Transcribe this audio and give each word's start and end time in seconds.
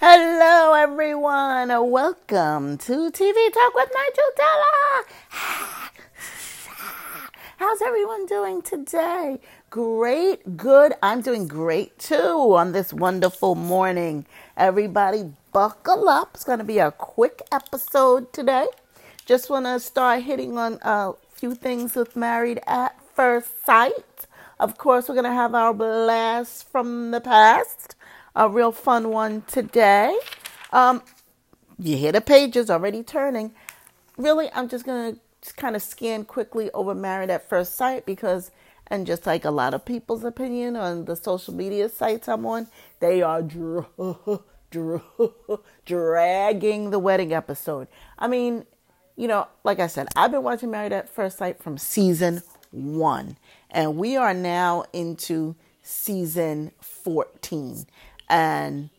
Hello, 0.00 0.74
everyone. 0.74 1.70
Welcome 1.90 2.78
to 2.78 3.10
TV 3.10 3.52
Talk 3.52 3.74
with 3.74 3.90
Nigel 3.92 4.30
Della. 4.36 5.04
How's 7.56 7.82
everyone 7.82 8.24
doing 8.26 8.62
today? 8.62 9.40
Great, 9.70 10.56
good. 10.56 10.92
I'm 11.02 11.20
doing 11.20 11.48
great 11.48 11.98
too 11.98 12.54
on 12.54 12.70
this 12.70 12.92
wonderful 12.92 13.56
morning. 13.56 14.24
Everybody, 14.56 15.32
buckle 15.52 16.08
up. 16.08 16.30
It's 16.34 16.44
going 16.44 16.58
to 16.60 16.64
be 16.64 16.78
a 16.78 16.92
quick 16.92 17.42
episode 17.50 18.32
today. 18.32 18.68
Just 19.26 19.50
want 19.50 19.66
to 19.66 19.80
start 19.80 20.22
hitting 20.22 20.56
on 20.58 20.78
a 20.82 21.14
few 21.32 21.56
things 21.56 21.96
with 21.96 22.14
Married 22.14 22.60
at 22.68 22.94
First 23.16 23.66
Sight. 23.66 24.28
Of 24.60 24.78
course, 24.78 25.08
we're 25.08 25.16
going 25.16 25.24
to 25.24 25.32
have 25.32 25.56
our 25.56 25.74
blast 25.74 26.70
from 26.70 27.10
the 27.10 27.20
past 27.20 27.96
a 28.38 28.48
real 28.48 28.70
fun 28.70 29.10
one 29.10 29.42
today. 29.48 30.16
Um, 30.72 31.02
you 31.76 31.96
hear 31.96 32.12
the 32.12 32.20
pages 32.20 32.70
already 32.70 33.02
turning. 33.02 33.52
Really, 34.16 34.48
I'm 34.54 34.68
just 34.68 34.86
going 34.86 35.18
to 35.42 35.54
kind 35.54 35.74
of 35.74 35.82
scan 35.82 36.24
quickly 36.24 36.70
over 36.70 36.94
Married 36.94 37.30
at 37.30 37.48
First 37.48 37.74
Sight 37.74 38.06
because, 38.06 38.52
and 38.86 39.06
just 39.06 39.26
like 39.26 39.44
a 39.44 39.50
lot 39.50 39.74
of 39.74 39.84
people's 39.84 40.22
opinion 40.22 40.76
on 40.76 41.04
the 41.06 41.16
social 41.16 41.52
media 41.52 41.88
sites 41.88 42.28
I'm 42.28 42.46
on, 42.46 42.68
they 43.00 43.22
are 43.22 43.42
dra- 43.42 43.88
dra- 44.70 45.02
dragging 45.84 46.90
the 46.90 47.00
wedding 47.00 47.32
episode. 47.32 47.88
I 48.20 48.28
mean, 48.28 48.66
you 49.16 49.26
know, 49.26 49.48
like 49.64 49.80
I 49.80 49.88
said, 49.88 50.06
I've 50.14 50.30
been 50.30 50.44
watching 50.44 50.70
Married 50.70 50.92
at 50.92 51.08
First 51.08 51.38
Sight 51.38 51.60
from 51.60 51.76
season 51.76 52.42
one, 52.70 53.36
and 53.68 53.96
we 53.96 54.16
are 54.16 54.32
now 54.34 54.84
into 54.92 55.56
season 55.82 56.70
14. 56.80 57.86
And 58.28 58.90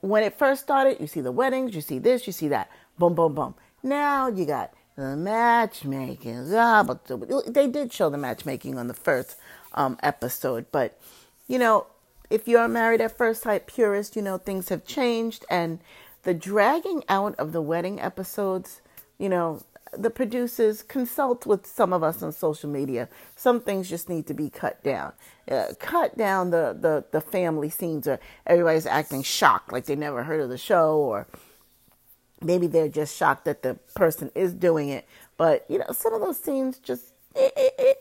when 0.00 0.22
it 0.22 0.38
first 0.38 0.62
started, 0.62 1.00
you 1.00 1.06
see 1.06 1.20
the 1.20 1.32
weddings, 1.32 1.74
you 1.74 1.80
see 1.80 1.98
this, 1.98 2.26
you 2.26 2.32
see 2.32 2.48
that. 2.48 2.70
Boom, 2.98 3.14
boom, 3.14 3.34
boom. 3.34 3.54
Now 3.82 4.28
you 4.28 4.44
got 4.44 4.72
the 4.96 5.16
matchmaking. 5.16 6.50
They 6.50 7.66
did 7.68 7.92
show 7.92 8.10
the 8.10 8.18
matchmaking 8.18 8.78
on 8.78 8.88
the 8.88 8.94
first 8.94 9.36
um, 9.74 9.98
episode. 10.02 10.66
But, 10.72 10.98
you 11.46 11.58
know, 11.58 11.86
if 12.30 12.46
you're 12.48 12.68
married 12.68 13.00
at 13.00 13.16
first 13.16 13.42
sight 13.42 13.66
purist, 13.66 14.16
you 14.16 14.22
know, 14.22 14.38
things 14.38 14.68
have 14.68 14.84
changed. 14.84 15.44
And 15.48 15.78
the 16.24 16.34
dragging 16.34 17.04
out 17.08 17.34
of 17.36 17.52
the 17.52 17.62
wedding 17.62 18.00
episodes, 18.00 18.80
you 19.18 19.28
know, 19.28 19.62
the 19.96 20.10
producers 20.10 20.82
consult 20.82 21.46
with 21.46 21.66
some 21.66 21.92
of 21.92 22.02
us 22.02 22.22
on 22.22 22.32
social 22.32 22.70
media. 22.70 23.08
Some 23.36 23.60
things 23.60 23.88
just 23.88 24.08
need 24.08 24.26
to 24.26 24.34
be 24.34 24.50
cut 24.50 24.82
down. 24.82 25.12
Uh, 25.50 25.68
cut 25.78 26.16
down 26.16 26.50
the, 26.50 26.76
the, 26.78 27.04
the 27.10 27.20
family 27.20 27.70
scenes 27.70 28.06
or 28.06 28.20
everybody's 28.46 28.86
acting 28.86 29.22
shocked 29.22 29.72
like 29.72 29.86
they 29.86 29.96
never 29.96 30.24
heard 30.24 30.40
of 30.40 30.50
the 30.50 30.58
show 30.58 30.96
or 30.96 31.26
maybe 32.42 32.66
they're 32.66 32.88
just 32.88 33.16
shocked 33.16 33.44
that 33.44 33.62
the 33.62 33.74
person 33.94 34.30
is 34.34 34.52
doing 34.52 34.88
it. 34.88 35.06
But, 35.36 35.64
you 35.68 35.78
know, 35.78 35.86
some 35.92 36.12
of 36.12 36.20
those 36.20 36.38
scenes 36.38 36.78
just, 36.78 37.12
eh, 37.34 37.50
eh, 37.56 37.68
eh. 37.78 37.94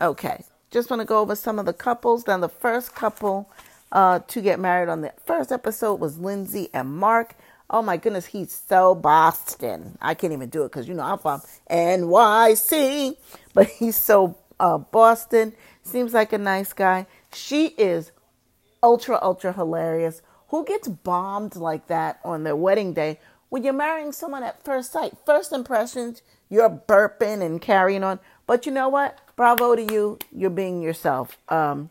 okay. 0.00 0.44
Just 0.70 0.90
want 0.90 1.00
to 1.00 1.06
go 1.06 1.18
over 1.18 1.34
some 1.34 1.58
of 1.58 1.66
the 1.66 1.72
couples. 1.72 2.26
Now, 2.26 2.38
the 2.38 2.48
first 2.48 2.94
couple 2.94 3.50
uh, 3.92 4.20
to 4.20 4.40
get 4.40 4.58
married 4.58 4.88
on 4.88 5.02
the 5.02 5.12
first 5.26 5.52
episode 5.52 6.00
was 6.00 6.18
Lindsey 6.18 6.70
and 6.72 6.96
Mark. 6.96 7.34
Oh 7.72 7.80
my 7.80 7.96
goodness, 7.96 8.26
he's 8.26 8.52
so 8.52 8.94
Boston. 8.94 9.96
I 10.02 10.12
can't 10.12 10.34
even 10.34 10.50
do 10.50 10.64
it 10.64 10.70
because 10.70 10.86
you 10.86 10.92
know 10.92 11.04
I'm 11.04 11.18
from 11.18 11.40
NYC, 11.70 13.16
but 13.54 13.66
he's 13.78 13.96
so 13.96 14.36
uh, 14.60 14.76
Boston. 14.76 15.54
Seems 15.82 16.12
like 16.12 16.34
a 16.34 16.38
nice 16.38 16.74
guy. 16.74 17.06
She 17.32 17.68
is 17.68 18.12
ultra 18.82 19.18
ultra 19.22 19.54
hilarious. 19.54 20.20
Who 20.48 20.66
gets 20.66 20.86
bombed 20.86 21.56
like 21.56 21.86
that 21.86 22.20
on 22.22 22.44
their 22.44 22.54
wedding 22.54 22.92
day 22.92 23.18
when 23.48 23.64
you're 23.64 23.72
marrying 23.72 24.12
someone 24.12 24.42
at 24.42 24.62
first 24.62 24.92
sight? 24.92 25.14
First 25.24 25.50
impressions, 25.50 26.20
you're 26.50 26.68
burping 26.68 27.40
and 27.40 27.58
carrying 27.58 28.04
on. 28.04 28.20
But 28.46 28.66
you 28.66 28.72
know 28.72 28.90
what? 28.90 29.18
Bravo 29.34 29.76
to 29.76 29.82
you. 29.82 30.18
You're 30.30 30.50
being 30.50 30.82
yourself. 30.82 31.38
Um, 31.48 31.88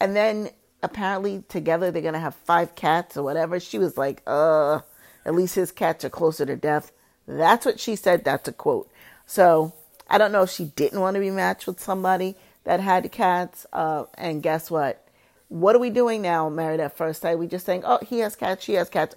and 0.00 0.16
then 0.16 0.50
apparently 0.82 1.44
together 1.48 1.92
they're 1.92 2.02
gonna 2.02 2.18
have 2.18 2.34
five 2.34 2.74
cats 2.74 3.16
or 3.16 3.22
whatever. 3.22 3.60
She 3.60 3.78
was 3.78 3.96
like, 3.96 4.20
uh 4.26 4.80
at 5.26 5.34
least 5.34 5.56
his 5.56 5.72
cats 5.72 6.04
are 6.04 6.08
closer 6.08 6.46
to 6.46 6.56
death. 6.56 6.92
That's 7.26 7.66
what 7.66 7.80
she 7.80 7.96
said. 7.96 8.24
That's 8.24 8.48
a 8.48 8.52
quote. 8.52 8.88
So 9.26 9.74
I 10.08 10.18
don't 10.18 10.30
know 10.30 10.42
if 10.42 10.50
she 10.50 10.66
didn't 10.66 11.00
want 11.00 11.16
to 11.16 11.20
be 11.20 11.32
matched 11.32 11.66
with 11.66 11.80
somebody 11.80 12.36
that 12.62 12.78
had 12.78 13.10
cats. 13.10 13.66
Uh, 13.72 14.04
and 14.14 14.40
guess 14.40 14.70
what? 14.70 15.04
What 15.48 15.74
are 15.74 15.80
we 15.80 15.90
doing 15.90 16.22
now, 16.22 16.48
married 16.48 16.80
at 16.80 16.96
first 16.96 17.22
sight? 17.22 17.38
We 17.38 17.48
just 17.48 17.66
saying, 17.66 17.82
oh, 17.84 17.98
he 18.06 18.20
has 18.20 18.36
cats, 18.36 18.64
she 18.64 18.74
has 18.74 18.88
cats. 18.88 19.16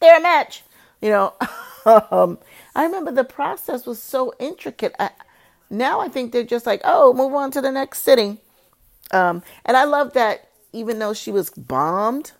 They're 0.00 0.18
a 0.18 0.22
match. 0.22 0.62
You 1.00 1.10
know, 1.10 1.34
um, 2.10 2.38
I 2.74 2.84
remember 2.84 3.10
the 3.10 3.24
process 3.24 3.86
was 3.86 4.02
so 4.02 4.34
intricate. 4.38 4.94
I, 4.98 5.10
now 5.70 6.00
I 6.00 6.08
think 6.08 6.32
they're 6.32 6.44
just 6.44 6.66
like, 6.66 6.82
oh, 6.84 7.14
move 7.14 7.32
on 7.32 7.50
to 7.52 7.62
the 7.62 7.72
next 7.72 8.02
sitting. 8.02 8.38
Um, 9.10 9.42
and 9.64 9.76
I 9.76 9.84
love 9.84 10.12
that 10.12 10.48
even 10.72 10.98
though 10.98 11.14
she 11.14 11.30
was 11.30 11.48
bombed, 11.48 12.32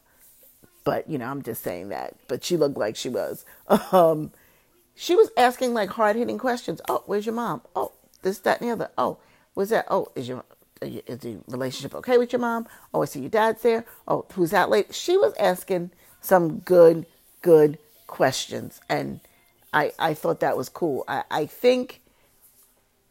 but 0.87 1.11
you 1.11 1.19
know, 1.19 1.27
I'm 1.27 1.43
just 1.43 1.63
saying 1.63 1.89
that. 1.91 2.15
But 2.29 2.45
she 2.45 2.57
looked 2.57 2.79
like 2.79 2.97
she 2.97 3.11
was. 3.11 3.45
Um, 3.93 4.31
she 4.99 5.15
was 5.15 5.29
asking 5.37 5.75
like 5.75 5.91
hard 5.91 6.17
hitting 6.17 6.39
questions. 6.39 6.81
Oh, 6.89 7.03
where's 7.05 7.27
your 7.27 7.35
mom? 7.35 7.61
Oh, 7.75 7.93
this, 8.23 8.39
that, 8.39 8.63
and 8.63 8.71
the 8.71 8.73
other. 8.73 8.91
Oh, 8.97 9.19
what's 9.53 9.69
that? 9.69 9.85
Oh, 9.91 10.09
is 10.15 10.27
your 10.27 10.43
is 10.81 11.19
the 11.19 11.39
relationship 11.49 11.95
okay 11.97 12.17
with 12.17 12.33
your 12.33 12.41
mom? 12.41 12.67
Oh, 12.95 13.03
I 13.03 13.05
see 13.05 13.21
your 13.21 13.29
dad's 13.29 13.61
there. 13.63 13.85
Oh, 14.09 14.25
who's 14.33 14.53
that 14.53 14.71
lady? 14.71 14.89
She 14.93 15.19
was 15.19 15.35
asking 15.39 15.91
some 16.23 16.61
good, 16.61 17.05
good 17.43 17.79
questions, 18.07 18.81
and 18.89 19.21
I 19.75 19.93
I 19.99 20.15
thought 20.15 20.41
that 20.41 20.57
was 20.57 20.71
cool. 20.71 21.05
I 21.09 21.25
I 21.31 21.47
think 21.47 22.01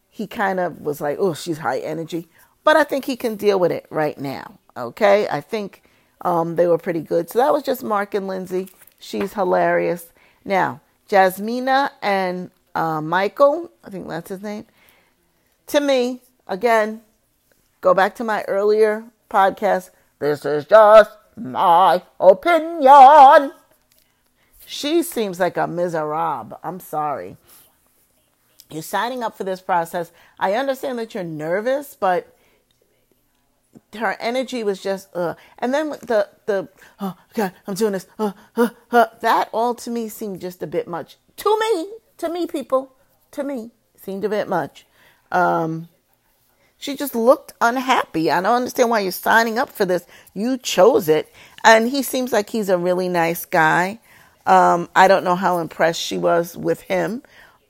he 0.10 0.26
kind 0.26 0.60
of 0.60 0.82
was 0.82 1.02
like, 1.02 1.18
oh, 1.20 1.34
she's 1.36 1.60
high 1.60 1.80
energy, 1.80 2.28
but 2.64 2.78
I 2.78 2.84
think 2.84 3.06
he 3.06 3.16
can 3.16 3.36
deal 3.36 3.60
with 3.60 3.72
it 3.72 3.86
right 3.92 4.18
now. 4.18 4.60
Okay, 4.76 5.28
I 5.28 5.42
think 5.42 5.84
um, 6.22 6.56
they 6.56 6.68
were 6.68 6.78
pretty 6.78 7.02
good. 7.02 7.30
So 7.30 7.40
that 7.40 7.54
was 7.54 7.64
just 7.64 7.84
Mark 7.84 8.14
and 8.14 8.28
Lindsey. 8.28 8.70
She's 9.00 9.34
hilarious. 9.34 10.12
Now, 10.44 10.82
Jasmina 11.10 11.92
and 12.02 12.52
uh, 12.74 13.02
Michael, 13.02 13.72
I 13.84 13.90
think 13.90 14.08
that's 14.08 14.30
his 14.30 14.42
name. 14.42 14.66
To 15.68 15.80
me, 15.80 16.22
again, 16.48 17.02
go 17.82 17.94
back 17.94 18.16
to 18.16 18.24
my 18.24 18.44
earlier 18.44 19.06
podcast. 19.30 19.92
This 20.20 20.46
is 20.46 20.66
just 20.66 21.12
my 21.36 22.02
opinion. 22.20 23.52
She 24.66 25.04
seems 25.04 25.40
like 25.40 25.58
a 25.58 25.68
miserable. 25.68 26.60
I'm 26.64 26.80
sorry. 26.80 27.38
You're 28.70 28.82
signing 28.82 29.24
up 29.24 29.38
for 29.38 29.44
this 29.44 29.62
process. 29.62 30.12
I 30.40 30.54
understand 30.54 30.98
that 31.00 31.14
you're 31.14 31.24
nervous, 31.24 31.96
but 32.00 32.35
her 33.98 34.16
energy 34.20 34.64
was 34.64 34.82
just 34.82 35.10
uh 35.16 35.36
and 35.60 35.74
then 35.74 35.90
the 35.90 36.28
the 36.46 36.68
oh 37.00 37.16
god 37.34 37.52
i'm 37.68 37.74
doing 37.76 37.94
this 37.94 38.08
uh, 38.20 38.32
uh, 38.56 38.70
uh, 38.92 39.06
that 39.22 39.50
all 39.54 39.76
to 39.76 39.90
me 39.90 40.08
seemed 40.10 40.42
just 40.42 40.62
a 40.64 40.68
bit 40.68 40.88
much. 40.88 41.18
To 41.38 41.58
me 41.60 41.90
to 42.18 42.30
me 42.30 42.48
people 42.48 42.94
to 43.32 43.44
me 43.44 43.72
seemed 44.02 44.24
a 44.24 44.30
bit 44.30 44.48
much. 44.48 44.86
Um 45.32 45.90
she 46.78 46.96
just 46.96 47.16
looked 47.16 47.54
unhappy. 47.62 48.30
I 48.30 48.42
don't 48.42 48.56
understand 48.56 48.90
why 48.90 49.00
you're 49.00 49.12
signing 49.12 49.58
up 49.58 49.70
for 49.70 49.86
this. 49.86 50.06
You 50.34 50.58
chose 50.58 51.10
it 51.10 51.32
and 51.64 51.90
he 51.90 52.04
seems 52.04 52.32
like 52.32 52.50
he's 52.50 52.70
a 52.70 52.78
really 52.78 53.10
nice 53.10 53.46
guy. 53.46 54.00
Um 54.46 54.90
i 54.96 55.08
don't 55.08 55.24
know 55.24 55.36
how 55.36 55.60
impressed 55.60 56.02
she 56.02 56.18
was 56.18 56.56
with 56.56 56.82
him 56.82 57.24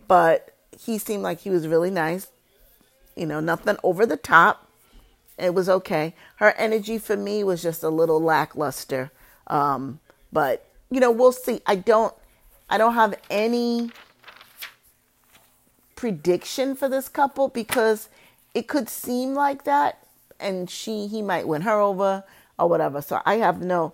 but 0.07 0.55
he 0.77 0.97
seemed 0.97 1.23
like 1.23 1.39
he 1.39 1.49
was 1.49 1.67
really 1.67 1.91
nice. 1.91 2.27
You 3.15 3.25
know 3.25 3.39
nothing 3.39 3.77
over 3.83 4.05
the 4.05 4.17
top 4.17 4.64
it 5.38 5.53
was 5.53 5.69
okay. 5.69 6.16
Her 6.38 6.51
energy 6.53 6.97
for 6.97 7.18
me 7.18 7.44
was 7.44 7.62
just 7.62 7.84
a 7.84 7.90
little 7.90 8.22
lackluster. 8.22 9.12
Um, 9.47 10.00
but 10.31 10.68
you 10.90 11.00
know, 11.00 11.11
we'll 11.11 11.32
see. 11.32 11.61
I 11.66 11.76
don't 11.76 12.14
I 12.70 12.78
don't 12.78 12.93
have 12.93 13.16
any 13.29 13.91
prediction 15.96 16.76
for 16.76 16.90
this 16.90 17.09
couple 17.09 17.47
because 17.47 18.09
it 18.53 18.67
could 18.67 18.90
seem 18.90 19.34
like 19.34 19.64
that 19.64 20.05
and 20.40 20.70
she 20.70 21.08
he 21.08 21.22
might 21.22 21.47
win 21.47 21.61
her 21.64 21.79
over 21.79 22.23
or 22.59 22.70
whatever. 22.70 23.02
So 23.02 23.22
I 23.26 23.35
have 23.35 23.61
no 23.61 23.93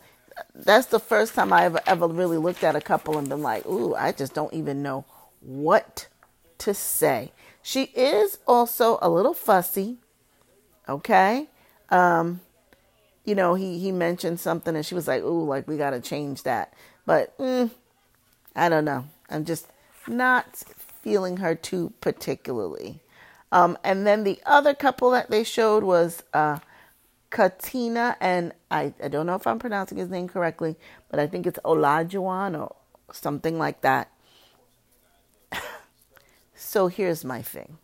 that's 0.56 0.88
the 0.88 1.00
first 1.00 1.36
time 1.36 1.52
I 1.54 1.66
ever 1.66 1.82
ever 1.86 2.08
really 2.08 2.38
looked 2.38 2.64
at 2.64 2.76
a 2.76 2.82
couple 2.82 3.18
and 3.18 3.30
been 3.30 3.42
like, 3.42 3.66
"Ooh, 3.66 3.96
I 3.96 4.12
just 4.12 4.34
don't 4.34 4.54
even 4.54 4.82
know 4.82 5.06
what 5.42 6.08
to 6.60 6.74
say." 6.74 7.32
She 7.62 7.84
is 7.96 8.40
also 8.48 8.98
a 9.02 9.10
little 9.10 9.34
fussy. 9.34 9.98
Okay. 10.90 11.48
Um, 11.90 12.42
you 13.26 13.36
know, 13.36 13.56
he, 13.56 13.80
he 13.80 13.92
mentioned 13.92 14.40
something 14.40 14.76
and 14.76 14.86
she 14.86 14.96
was 14.96 15.08
like, 15.08 15.24
ooh, 15.24 15.46
like 15.46 15.68
we 15.68 15.78
got 15.78 15.92
to 15.92 16.02
change 16.02 16.44
that. 16.44 16.74
But 17.06 17.38
mm, 17.38 17.72
I 18.56 18.70
don't 18.70 18.86
know. 18.86 19.06
I'm 19.30 19.46
just 19.46 19.68
not 20.08 20.64
feeling 21.04 21.38
her 21.38 21.56
too 21.56 21.94
particularly. 22.02 23.00
Um, 23.52 23.78
and 23.84 24.08
then 24.08 24.24
the 24.24 24.40
other 24.46 24.74
couple 24.74 25.12
that 25.12 25.30
they 25.30 25.44
showed 25.44 25.84
was 25.84 26.24
uh, 26.34 26.60
Katina 27.30 28.18
and 28.22 28.54
I, 28.72 28.94
I 29.04 29.08
don't 29.10 29.26
know 29.26 29.36
if 29.36 29.48
I'm 29.48 29.60
pronouncing 29.60 29.98
his 29.98 30.10
name 30.10 30.28
correctly, 30.28 30.76
but 31.10 31.20
I 31.20 31.28
think 31.28 31.48
it's 31.48 31.60
Olajuwon 31.66 32.60
or 32.60 32.76
something 33.14 33.58
like 33.58 33.82
that. 33.82 34.12
so 36.56 36.88
here's 36.88 37.26
my 37.26 37.42
thing. 37.42 37.78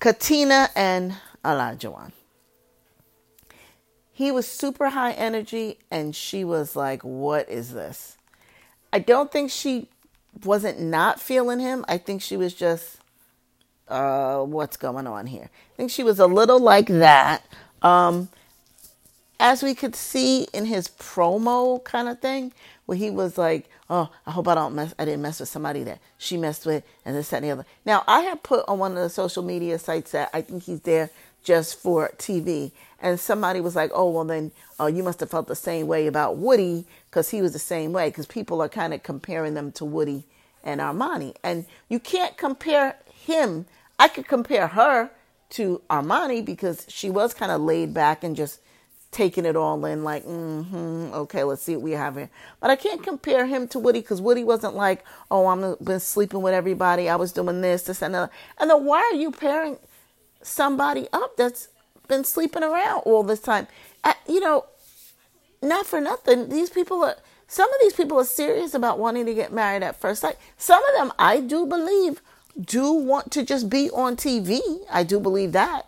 Katina 0.00 0.70
and 0.76 1.14
Olajuwon. 1.44 2.12
He 4.12 4.30
was 4.30 4.46
super 4.46 4.90
high 4.90 5.12
energy 5.12 5.78
and 5.90 6.14
she 6.14 6.44
was 6.44 6.76
like, 6.76 7.02
"What 7.02 7.48
is 7.48 7.72
this?" 7.72 8.16
I 8.92 9.00
don't 9.00 9.32
think 9.32 9.50
she 9.50 9.88
wasn't 10.44 10.80
not 10.80 11.20
feeling 11.20 11.60
him. 11.60 11.84
I 11.88 11.98
think 11.98 12.22
she 12.22 12.36
was 12.36 12.54
just 12.54 12.98
uh 13.88 14.40
what's 14.40 14.76
going 14.76 15.06
on 15.06 15.26
here. 15.26 15.50
I 15.52 15.76
think 15.76 15.90
she 15.90 16.02
was 16.04 16.18
a 16.18 16.26
little 16.26 16.60
like 16.60 16.86
that. 16.86 17.44
Um 17.82 18.28
as 19.40 19.62
we 19.62 19.74
could 19.74 19.96
see 19.96 20.44
in 20.52 20.64
his 20.66 20.88
promo 20.88 21.82
kind 21.84 22.08
of 22.08 22.20
thing, 22.20 22.52
where 22.86 22.96
he 22.96 23.10
was 23.10 23.36
like, 23.36 23.68
"Oh, 23.90 24.08
I 24.26 24.30
hope 24.30 24.48
I 24.48 24.54
don't 24.54 24.74
mess. 24.74 24.94
I 24.98 25.04
didn't 25.04 25.22
mess 25.22 25.40
with 25.40 25.48
somebody 25.48 25.82
that 25.84 25.98
she 26.18 26.36
messed 26.36 26.66
with, 26.66 26.84
and 27.04 27.16
this 27.16 27.30
that, 27.30 27.38
and 27.38 27.46
the 27.46 27.50
other." 27.50 27.66
Now, 27.84 28.04
I 28.06 28.20
have 28.22 28.42
put 28.42 28.64
on 28.68 28.78
one 28.78 28.92
of 28.92 28.98
the 28.98 29.10
social 29.10 29.42
media 29.42 29.78
sites 29.78 30.12
that 30.12 30.30
I 30.32 30.40
think 30.40 30.62
he's 30.62 30.80
there 30.80 31.10
just 31.44 31.78
for 31.78 32.12
TV, 32.18 32.72
and 33.00 33.20
somebody 33.20 33.60
was 33.60 33.76
like, 33.76 33.90
"Oh, 33.94 34.10
well 34.10 34.24
then, 34.24 34.50
uh, 34.80 34.86
you 34.86 35.02
must 35.02 35.20
have 35.20 35.30
felt 35.30 35.46
the 35.46 35.54
same 35.54 35.86
way 35.86 36.06
about 36.06 36.36
Woody 36.36 36.86
because 37.10 37.30
he 37.30 37.40
was 37.40 37.52
the 37.52 37.58
same 37.58 37.92
way." 37.92 38.08
Because 38.08 38.26
people 38.26 38.62
are 38.62 38.68
kind 38.68 38.92
of 38.92 39.02
comparing 39.02 39.54
them 39.54 39.70
to 39.72 39.84
Woody 39.84 40.24
and 40.64 40.80
Armani, 40.80 41.36
and 41.44 41.66
you 41.88 42.00
can't 42.00 42.36
compare 42.36 42.96
him. 43.12 43.66
I 43.98 44.08
could 44.08 44.26
compare 44.26 44.68
her 44.68 45.10
to 45.50 45.82
Armani 45.88 46.44
because 46.44 46.86
she 46.88 47.10
was 47.10 47.34
kind 47.34 47.52
of 47.52 47.60
laid 47.60 47.94
back 47.94 48.24
and 48.24 48.34
just 48.34 48.60
taking 49.14 49.44
it 49.44 49.54
all 49.54 49.84
in, 49.84 50.02
like, 50.02 50.24
mm-hmm, 50.24 51.14
okay, 51.14 51.44
let's 51.44 51.62
see 51.62 51.76
what 51.76 51.82
we 51.82 51.92
have 51.92 52.16
here. 52.16 52.28
But 52.60 52.70
I 52.70 52.76
can't 52.76 53.02
compare 53.02 53.46
him 53.46 53.68
to 53.68 53.78
Woody 53.78 54.00
because 54.00 54.20
Woody 54.20 54.42
wasn't 54.42 54.74
like, 54.74 55.04
oh, 55.30 55.46
I'm 55.46 55.76
been 55.82 56.00
sleeping 56.00 56.42
with 56.42 56.52
everybody. 56.52 57.08
I 57.08 57.14
was 57.14 57.30
doing 57.30 57.60
this, 57.60 57.82
this, 57.82 58.02
and 58.02 58.14
that. 58.14 58.30
And 58.58 58.68
then 58.68 58.84
why 58.84 58.98
are 59.12 59.14
you 59.16 59.30
pairing 59.30 59.78
somebody 60.44 61.08
up 61.12 61.36
that's 61.36 61.68
been 62.08 62.24
sleeping 62.24 62.62
around 62.62 63.00
all 63.00 63.22
this 63.22 63.40
time? 63.40 63.66
I, 64.02 64.14
you 64.28 64.40
know, 64.40 64.66
not 65.62 65.86
for 65.86 66.00
nothing. 66.00 66.48
These 66.48 66.70
people 66.70 67.02
are. 67.02 67.16
Some 67.46 67.68
of 67.68 67.76
these 67.82 67.92
people 67.92 68.18
are 68.18 68.24
serious 68.24 68.74
about 68.74 68.98
wanting 68.98 69.26
to 69.26 69.34
get 69.34 69.52
married 69.52 69.82
at 69.82 70.00
first 70.00 70.22
sight. 70.22 70.36
Some 70.56 70.82
of 70.82 70.94
them, 70.96 71.12
I 71.18 71.40
do 71.40 71.66
believe, 71.66 72.22
do 72.58 72.90
want 72.90 73.30
to 73.32 73.44
just 73.44 73.68
be 73.68 73.90
on 73.90 74.16
TV. 74.16 74.60
I 74.90 75.04
do 75.04 75.20
believe 75.20 75.52
that. 75.52 75.86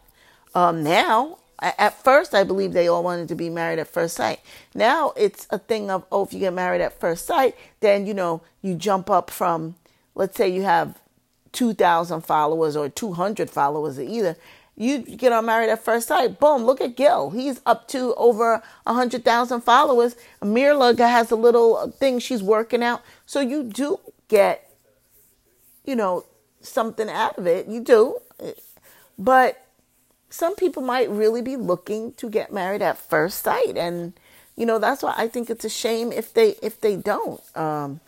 Um, 0.54 0.82
now, 0.82 1.38
at 1.58 2.02
first, 2.04 2.34
I 2.34 2.44
believe 2.44 2.72
they 2.72 2.88
all 2.88 3.02
wanted 3.02 3.28
to 3.28 3.34
be 3.34 3.48
married 3.48 3.78
at 3.78 3.88
first 3.88 4.16
sight. 4.16 4.40
Now 4.74 5.12
it's 5.16 5.46
a 5.50 5.58
thing 5.58 5.90
of, 5.90 6.04
oh, 6.12 6.24
if 6.24 6.32
you 6.32 6.40
get 6.40 6.52
married 6.52 6.82
at 6.82 7.00
first 7.00 7.26
sight, 7.26 7.56
then, 7.80 8.06
you 8.06 8.14
know, 8.14 8.42
you 8.62 8.74
jump 8.74 9.08
up 9.08 9.30
from, 9.30 9.76
let's 10.14 10.36
say 10.36 10.48
you 10.48 10.62
have 10.62 10.98
2,000 11.56 12.20
followers 12.20 12.76
or 12.76 12.88
200 12.88 13.50
followers 13.50 13.98
either. 13.98 14.36
You 14.76 14.98
get 14.98 15.32
on 15.32 15.46
married 15.46 15.70
at 15.70 15.82
first 15.82 16.08
sight. 16.08 16.38
Boom, 16.38 16.64
look 16.64 16.82
at 16.82 16.96
Gil. 16.96 17.30
He's 17.30 17.62
up 17.64 17.88
to 17.88 18.14
over 18.16 18.62
100,000 18.84 19.62
followers. 19.62 20.16
Mirla 20.42 20.96
has 20.98 21.30
a 21.30 21.36
little 21.36 21.90
thing 21.92 22.18
she's 22.18 22.42
working 22.42 22.82
out. 22.82 23.02
So 23.24 23.40
you 23.40 23.64
do 23.64 23.98
get, 24.28 24.70
you 25.84 25.96
know, 25.96 26.26
something 26.60 27.08
out 27.08 27.38
of 27.38 27.46
it. 27.46 27.68
You 27.68 27.80
do. 27.80 28.18
But 29.18 29.66
some 30.28 30.54
people 30.56 30.82
might 30.82 31.08
really 31.08 31.40
be 31.40 31.56
looking 31.56 32.12
to 32.14 32.28
get 32.28 32.52
married 32.52 32.82
at 32.82 32.98
first 32.98 33.42
sight 33.42 33.76
and 33.76 34.12
you 34.56 34.66
know 34.66 34.78
that's 34.78 35.02
why 35.02 35.14
i 35.16 35.28
think 35.28 35.48
it's 35.48 35.64
a 35.64 35.68
shame 35.70 36.12
if 36.12 36.34
they 36.34 36.56
if 36.62 36.80
they 36.80 36.96
don't 36.96 37.40
um, 37.56 38.00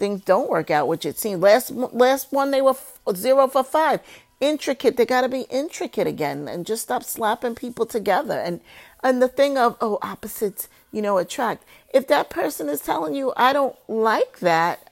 things 0.00 0.20
don't 0.22 0.50
work 0.50 0.70
out 0.70 0.88
which 0.88 1.06
it 1.06 1.18
seems 1.18 1.40
last 1.40 1.70
last 1.70 2.32
one 2.32 2.50
they 2.50 2.62
were 2.62 2.74
zero 3.14 3.46
for 3.46 3.62
five 3.62 4.00
intricate 4.40 4.96
they 4.96 5.06
got 5.06 5.20
to 5.20 5.28
be 5.28 5.42
intricate 5.42 6.06
again 6.06 6.48
and 6.48 6.66
just 6.66 6.82
stop 6.82 7.04
slapping 7.04 7.54
people 7.54 7.86
together 7.86 8.38
and 8.38 8.60
and 9.04 9.22
the 9.22 9.28
thing 9.28 9.56
of 9.56 9.76
oh 9.80 9.98
opposites 10.02 10.68
you 10.90 11.02
know 11.02 11.18
attract 11.18 11.62
if 11.94 12.08
that 12.08 12.30
person 12.30 12.68
is 12.68 12.80
telling 12.80 13.14
you 13.14 13.32
i 13.36 13.52
don't 13.52 13.76
like 13.88 14.40
that 14.40 14.90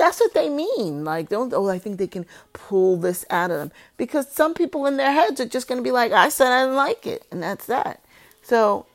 that's 0.00 0.18
what 0.18 0.32
they 0.32 0.48
mean. 0.48 1.04
Like, 1.04 1.28
don't, 1.28 1.52
oh, 1.52 1.68
I 1.68 1.78
think 1.78 1.98
they 1.98 2.06
can 2.06 2.24
pull 2.54 2.96
this 2.96 3.26
out 3.28 3.50
of 3.50 3.58
them. 3.58 3.72
Because 3.98 4.32
some 4.32 4.54
people 4.54 4.86
in 4.86 4.96
their 4.96 5.12
heads 5.12 5.40
are 5.40 5.46
just 5.46 5.68
going 5.68 5.76
to 5.76 5.82
be 5.84 5.90
like, 5.90 6.10
I 6.10 6.30
said 6.30 6.50
I 6.50 6.62
didn't 6.62 6.76
like 6.76 7.06
it. 7.06 7.26
And 7.30 7.42
that's 7.42 7.66
that. 7.66 8.02
So, 8.42 8.86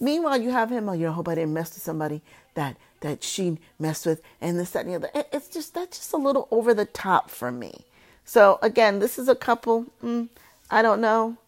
meanwhile, 0.00 0.40
you 0.40 0.50
have 0.50 0.70
him, 0.70 0.88
oh, 0.88 0.92
you 0.92 1.06
know, 1.06 1.12
hope 1.12 1.28
I 1.28 1.36
didn't 1.36 1.54
mess 1.54 1.72
with 1.72 1.84
somebody 1.84 2.20
that, 2.58 2.76
that 3.00 3.22
she 3.22 3.58
messed 3.78 4.04
with 4.04 4.20
and 4.40 4.58
this, 4.58 4.70
that, 4.70 4.84
and 4.84 4.90
the 4.90 4.96
other. 4.96 5.26
It's 5.32 5.48
just, 5.48 5.74
that's 5.74 5.96
just 5.96 6.12
a 6.12 6.16
little 6.16 6.48
over 6.50 6.74
the 6.74 6.84
top 6.84 7.30
for 7.30 7.52
me. 7.52 7.86
So, 8.24 8.58
again, 8.60 8.98
this 8.98 9.18
is 9.18 9.28
a 9.28 9.36
couple, 9.36 9.86
mm, 10.02 10.28
I 10.70 10.82
don't 10.82 11.00
know. 11.00 11.38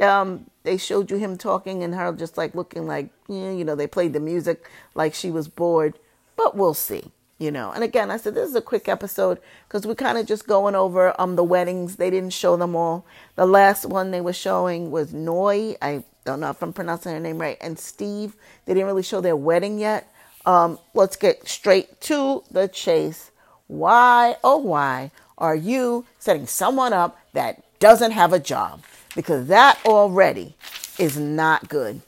Um, 0.00 0.50
they 0.62 0.78
showed 0.78 1.10
you 1.10 1.18
him 1.18 1.38
talking 1.38 1.82
and 1.82 1.94
her 1.94 2.12
just 2.12 2.36
like 2.36 2.54
looking 2.54 2.86
like, 2.86 3.10
yeah, 3.28 3.50
you 3.52 3.64
know, 3.64 3.74
they 3.74 3.86
played 3.86 4.14
the 4.14 4.20
music 4.20 4.68
like 4.94 5.14
she 5.14 5.30
was 5.30 5.48
bored, 5.48 5.98
but 6.36 6.56
we'll 6.56 6.74
see 6.74 7.12
you 7.38 7.50
know? 7.50 7.70
And 7.72 7.84
again 7.84 8.10
i 8.10 8.16
said 8.16 8.34
this 8.34 8.48
is 8.48 8.54
a 8.54 8.62
quick 8.62 8.88
episode 8.88 9.38
because 9.68 9.86
we're 9.86 9.94
kind 9.94 10.18
of 10.18 10.26
just 10.26 10.46
going 10.46 10.74
over 10.74 11.18
um 11.20 11.36
the 11.36 11.44
weddings. 11.44 11.96
They 11.96 12.10
didn't 12.10 12.32
show 12.32 12.56
them 12.56 12.74
all. 12.74 13.06
The 13.34 13.46
last 13.46 13.84
one 13.84 14.10
they 14.10 14.20
were 14.20 14.32
showing 14.32 14.90
was 14.90 15.12
noi. 15.12 15.76
I 15.82 16.04
don't 16.24 16.40
know 16.40 16.50
if 16.50 16.62
i'm 16.62 16.72
pronouncing 16.72 17.12
her 17.12 17.20
name 17.20 17.38
right 17.38 17.58
and 17.60 17.78
steve. 17.78 18.34
They 18.64 18.74
didn't 18.74 18.86
really 18.86 19.02
show 19.02 19.20
their 19.20 19.36
wedding 19.36 19.78
yet. 19.78 20.12
Um 20.44 20.78
let's 20.94 21.16
get 21.16 21.48
straight 21.48 22.00
to 22.02 22.42
the 22.50 22.68
chase. 22.68 23.30
Why 23.66 24.36
oh 24.42 24.58
why 24.58 25.10
are 25.38 25.56
you 25.56 26.06
setting 26.18 26.46
someone 26.46 26.92
up 26.92 27.18
that 27.32 27.62
doesn't 27.78 28.12
have 28.12 28.32
a 28.32 28.40
job? 28.40 28.82
Because 29.14 29.48
that 29.48 29.78
already 29.84 30.54
is 30.98 31.18
not 31.18 31.68
good. 31.68 32.00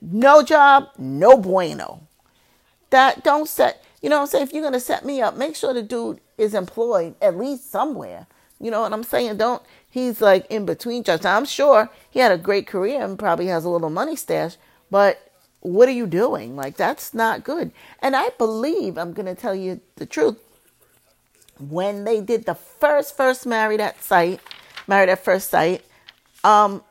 No 0.00 0.42
job 0.42 0.88
no 0.98 1.36
bueno. 1.36 2.06
That 2.90 3.22
don't 3.22 3.48
set 3.48 3.84
you 4.00 4.08
know 4.08 4.16
what 4.16 4.22
I'm 4.22 4.28
saying? 4.28 4.44
If 4.44 4.52
you're 4.52 4.62
going 4.62 4.72
to 4.72 4.80
set 4.80 5.04
me 5.04 5.20
up, 5.20 5.36
make 5.36 5.56
sure 5.56 5.74
the 5.74 5.82
dude 5.82 6.20
is 6.38 6.54
employed 6.54 7.14
at 7.20 7.36
least 7.36 7.70
somewhere. 7.70 8.26
You 8.58 8.70
know 8.70 8.82
what 8.82 8.92
I'm 8.92 9.04
saying? 9.04 9.36
Don't, 9.38 9.62
he's 9.90 10.20
like 10.20 10.46
in 10.50 10.66
between 10.66 11.02
jobs. 11.02 11.24
Now, 11.24 11.36
I'm 11.36 11.46
sure 11.46 11.90
he 12.10 12.20
had 12.20 12.32
a 12.32 12.38
great 12.38 12.66
career 12.66 13.02
and 13.02 13.18
probably 13.18 13.46
has 13.46 13.64
a 13.64 13.70
little 13.70 13.90
money 13.90 14.16
stash, 14.16 14.56
but 14.90 15.32
what 15.60 15.88
are 15.88 15.92
you 15.92 16.06
doing? 16.06 16.56
Like, 16.56 16.76
that's 16.76 17.12
not 17.12 17.44
good. 17.44 17.72
And 18.00 18.16
I 18.16 18.30
believe, 18.30 18.96
I'm 18.96 19.12
going 19.12 19.26
to 19.26 19.34
tell 19.34 19.54
you 19.54 19.80
the 19.96 20.06
truth, 20.06 20.38
when 21.58 22.04
they 22.04 22.20
did 22.20 22.46
the 22.46 22.54
first, 22.54 23.16
first 23.16 23.46
Married 23.46 23.80
at 23.80 24.02
Sight, 24.02 24.40
Married 24.86 25.10
at 25.10 25.22
First 25.22 25.50
Sight, 25.50 25.84
um, 26.42 26.82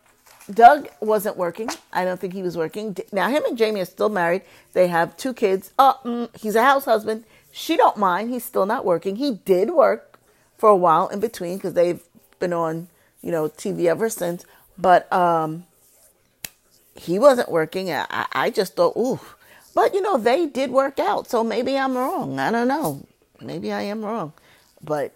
Doug 0.51 0.87
wasn't 0.99 1.37
working. 1.37 1.69
I 1.93 2.05
don't 2.05 2.19
think 2.19 2.33
he 2.33 2.41
was 2.41 2.57
working. 2.57 2.97
Now 3.11 3.29
him 3.29 3.45
and 3.45 3.57
Jamie 3.57 3.81
are 3.81 3.85
still 3.85 4.09
married. 4.09 4.41
They 4.73 4.87
have 4.87 5.15
two 5.15 5.33
kids. 5.33 5.71
Oh, 5.77 5.99
mm, 6.03 6.35
he's 6.37 6.55
a 6.55 6.63
house 6.63 6.85
husband. 6.85 7.23
She 7.51 7.77
don't 7.77 7.97
mind. 7.97 8.31
He's 8.31 8.43
still 8.43 8.65
not 8.65 8.85
working. 8.85 9.17
He 9.17 9.35
did 9.45 9.71
work 9.71 10.19
for 10.57 10.69
a 10.69 10.75
while 10.75 11.07
in 11.07 11.19
between 11.19 11.57
because 11.57 11.73
they've 11.73 12.01
been 12.39 12.53
on, 12.53 12.87
you 13.21 13.31
know, 13.31 13.47
TV 13.47 13.85
ever 13.85 14.09
since. 14.09 14.45
But 14.77 15.11
um, 15.13 15.65
he 16.95 17.19
wasn't 17.19 17.49
working. 17.49 17.91
I, 17.91 18.25
I 18.31 18.49
just 18.49 18.75
thought, 18.75 18.95
ooh. 18.97 19.19
But 19.75 19.93
you 19.93 20.01
know, 20.01 20.17
they 20.17 20.47
did 20.47 20.71
work 20.71 20.99
out. 20.99 21.29
So 21.29 21.43
maybe 21.43 21.77
I'm 21.77 21.95
wrong. 21.95 22.39
I 22.39 22.51
don't 22.51 22.67
know. 22.67 23.05
Maybe 23.39 23.71
I 23.71 23.81
am 23.83 24.03
wrong. 24.03 24.33
But 24.81 25.13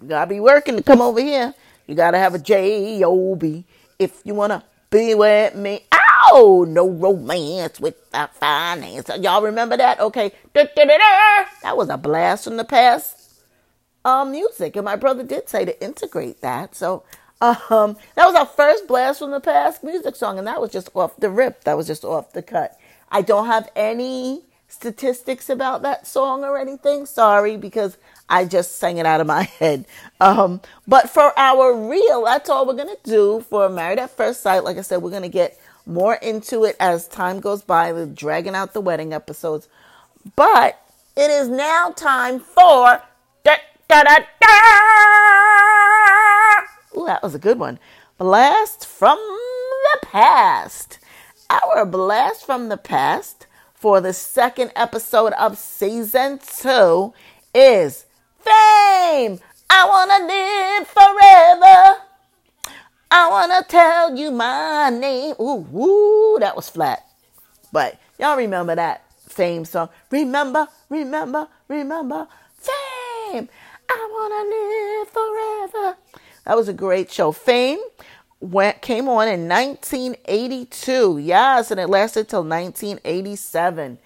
you 0.00 0.08
gotta 0.08 0.28
be 0.28 0.40
working 0.40 0.76
to 0.76 0.82
come 0.82 1.00
over 1.02 1.20
here. 1.20 1.54
You 1.86 1.94
gotta 1.94 2.18
have 2.18 2.34
a 2.34 2.38
a 2.38 2.40
J 2.40 3.02
O 3.04 3.34
B 3.34 3.64
if 4.02 4.20
you 4.24 4.34
wanna 4.34 4.64
be 4.90 5.14
with 5.14 5.54
me. 5.54 5.86
Ow! 5.92 6.64
No 6.68 6.88
romance 6.88 7.80
without 7.80 8.34
finance. 8.36 9.10
Y'all 9.20 9.42
remember 9.42 9.76
that? 9.76 9.98
Okay. 9.98 10.32
That 10.54 11.76
was 11.76 11.88
a 11.88 11.96
blast 11.96 12.44
from 12.44 12.58
the 12.58 12.64
past 12.64 13.40
uh, 14.04 14.24
music. 14.24 14.76
And 14.76 14.84
my 14.84 14.96
brother 14.96 15.24
did 15.24 15.48
say 15.48 15.64
to 15.64 15.82
integrate 15.82 16.42
that. 16.42 16.74
So 16.76 17.04
um, 17.40 17.96
that 18.14 18.26
was 18.26 18.34
our 18.34 18.46
first 18.46 18.86
blast 18.86 19.18
from 19.18 19.30
the 19.30 19.40
past 19.40 19.82
music 19.82 20.14
song. 20.14 20.38
And 20.38 20.46
that 20.46 20.60
was 20.60 20.70
just 20.70 20.90
off 20.94 21.16
the 21.16 21.30
rip. 21.30 21.64
That 21.64 21.76
was 21.76 21.86
just 21.86 22.04
off 22.04 22.32
the 22.32 22.42
cut. 22.42 22.78
I 23.10 23.22
don't 23.22 23.46
have 23.46 23.70
any 23.74 24.42
statistics 24.68 25.50
about 25.50 25.82
that 25.82 26.06
song 26.06 26.44
or 26.44 26.58
anything. 26.58 27.06
Sorry, 27.06 27.56
because 27.56 27.96
I 28.32 28.46
just 28.46 28.76
sang 28.76 28.96
it 28.96 29.04
out 29.04 29.20
of 29.20 29.26
my 29.26 29.42
head. 29.60 29.84
Um, 30.18 30.62
but 30.88 31.10
for 31.10 31.38
our 31.38 31.74
real, 31.74 32.24
that's 32.24 32.48
all 32.48 32.66
we're 32.66 32.72
going 32.72 32.88
to 32.88 33.10
do 33.10 33.44
for 33.48 33.68
Married 33.68 33.98
at 33.98 34.16
First 34.16 34.40
Sight. 34.40 34.64
Like 34.64 34.78
I 34.78 34.80
said, 34.80 35.02
we're 35.02 35.10
going 35.10 35.22
to 35.22 35.28
get 35.28 35.60
more 35.84 36.14
into 36.14 36.64
it 36.64 36.74
as 36.80 37.06
time 37.06 37.40
goes 37.40 37.62
by. 37.62 37.92
Dragging 38.06 38.54
out 38.54 38.72
the 38.72 38.80
wedding 38.80 39.12
episodes. 39.12 39.68
But 40.34 40.80
it 41.14 41.30
is 41.30 41.48
now 41.48 41.90
time 41.90 42.40
for. 42.40 43.02
Da, 43.44 43.56
da, 43.86 44.02
da, 44.02 44.16
da! 44.40 44.48
Ooh, 46.96 47.04
that 47.04 47.22
was 47.22 47.34
a 47.34 47.38
good 47.38 47.58
one. 47.58 47.78
Blast 48.16 48.86
from 48.86 49.18
the 49.18 50.06
past. 50.06 50.98
Our 51.50 51.84
blast 51.84 52.46
from 52.46 52.70
the 52.70 52.78
past 52.78 53.46
for 53.74 54.00
the 54.00 54.14
second 54.14 54.72
episode 54.74 55.34
of 55.34 55.58
season 55.58 56.38
two 56.38 57.12
is 57.54 58.06
Fame. 58.42 59.38
I 59.70 59.86
want 59.86 60.10
to 60.10 60.26
live 60.26 60.86
forever. 60.88 62.02
I 63.10 63.28
want 63.30 63.52
to 63.52 63.70
tell 63.70 64.16
you 64.16 64.30
my 64.30 64.90
name. 64.90 65.34
Ooh, 65.40 65.66
ooh, 65.76 66.38
that 66.40 66.56
was 66.56 66.68
flat. 66.68 67.06
But 67.72 67.98
y'all 68.18 68.36
remember 68.36 68.74
that 68.74 69.04
fame 69.18 69.64
song. 69.64 69.88
Remember, 70.10 70.68
remember, 70.88 71.48
remember, 71.68 72.28
fame. 72.56 73.48
I 73.90 74.08
want 74.10 74.32
to 74.32 74.42
live 74.54 75.08
forever. 75.72 75.96
That 76.44 76.56
was 76.56 76.68
a 76.68 76.72
great 76.72 77.10
show. 77.10 77.32
Fame 77.32 77.78
went 78.40 78.82
came 78.82 79.08
on 79.08 79.28
in 79.28 79.48
1982. 79.48 81.18
Yes, 81.18 81.70
and 81.70 81.80
it 81.80 81.88
lasted 81.88 82.28
till 82.28 82.44
1987. 82.44 83.98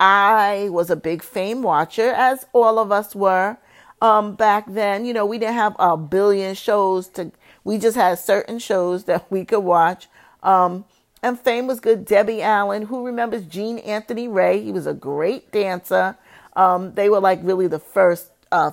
I 0.00 0.68
was 0.70 0.90
a 0.90 0.96
big 0.96 1.22
Fame 1.22 1.62
watcher, 1.62 2.10
as 2.10 2.46
all 2.52 2.78
of 2.78 2.90
us 2.90 3.14
were. 3.14 3.56
Um, 4.00 4.34
back 4.34 4.64
then, 4.68 5.04
you 5.04 5.14
know, 5.14 5.24
we 5.24 5.38
didn't 5.38 5.54
have 5.54 5.76
a 5.78 5.96
billion 5.96 6.54
shows 6.54 7.08
to. 7.10 7.32
We 7.62 7.78
just 7.78 7.96
had 7.96 8.18
certain 8.18 8.58
shows 8.58 9.04
that 9.04 9.26
we 9.30 9.44
could 9.44 9.60
watch. 9.60 10.08
Um, 10.42 10.84
and 11.22 11.40
Fame 11.40 11.66
was 11.66 11.80
good. 11.80 12.04
Debbie 12.04 12.42
Allen, 12.42 12.82
who 12.82 13.06
remembers 13.06 13.46
Gene 13.46 13.78
Anthony 13.78 14.28
Ray? 14.28 14.60
He 14.60 14.72
was 14.72 14.86
a 14.86 14.92
great 14.92 15.50
dancer. 15.52 16.18
Um, 16.54 16.92
they 16.94 17.08
were 17.08 17.20
like 17.20 17.40
really 17.42 17.66
the 17.66 17.78
first, 17.78 18.30
uh, 18.52 18.72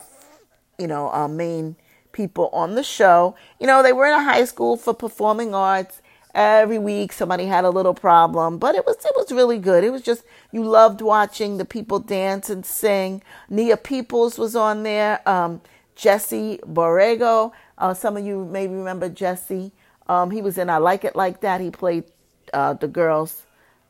you 0.77 0.87
know, 0.87 1.09
uh, 1.13 1.29
main 1.29 1.77
people 2.11 2.49
on 2.51 2.75
the 2.75 2.83
show. 2.83 3.35
You 3.59 3.67
know, 3.67 3.81
they 3.81 3.93
were 3.93 4.05
in 4.05 4.13
a 4.13 4.23
high 4.23 4.43
school 4.43 4.75
for 4.75 4.93
performing 4.93 5.55
arts. 5.55 6.00
Every 6.33 6.79
week 6.79 7.11
somebody 7.11 7.45
had 7.45 7.65
a 7.65 7.69
little 7.69 7.93
problem, 7.93 8.57
but 8.57 8.75
it 8.75 8.85
was 8.85 8.97
it 9.03 9.13
was 9.15 9.31
really 9.31 9.57
good. 9.57 9.83
It 9.83 9.91
was 9.91 10.01
just 10.01 10.23
you 10.51 10.63
loved 10.63 11.01
watching 11.01 11.57
the 11.57 11.65
people 11.65 11.99
dance 11.99 12.49
and 12.49 12.65
sing. 12.65 13.21
Nia 13.49 13.77
Peeples 13.77 14.37
was 14.37 14.55
on 14.55 14.83
there. 14.83 15.27
Um, 15.27 15.61
Jesse 15.95 16.59
Borrego. 16.65 17.51
Uh, 17.77 17.93
some 17.93 18.17
of 18.17 18.25
you 18.25 18.45
may 18.45 18.67
remember 18.67 19.09
Jesse. 19.09 19.71
Um, 20.07 20.31
he 20.31 20.41
was 20.41 20.57
in 20.57 20.69
I 20.69 20.77
Like 20.77 21.03
It 21.03 21.15
Like 21.15 21.41
That. 21.41 21.61
He 21.61 21.69
played 21.69 22.05
uh, 22.53 22.73
the 22.73 22.87
girls. 22.87 23.43